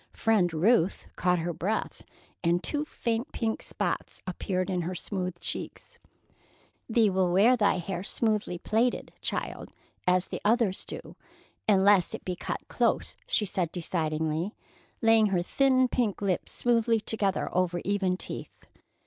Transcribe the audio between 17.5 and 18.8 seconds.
over even teeth.